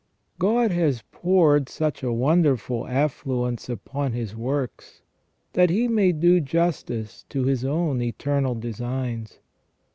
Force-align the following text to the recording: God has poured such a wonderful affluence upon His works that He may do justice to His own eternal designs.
God 0.39 0.71
has 0.71 1.03
poured 1.11 1.69
such 1.69 2.01
a 2.01 2.11
wonderful 2.11 2.87
affluence 2.87 3.69
upon 3.69 4.13
His 4.13 4.35
works 4.35 5.03
that 5.53 5.69
He 5.69 5.87
may 5.87 6.11
do 6.11 6.39
justice 6.41 7.23
to 7.29 7.43
His 7.43 7.63
own 7.63 8.01
eternal 8.01 8.55
designs. 8.55 9.37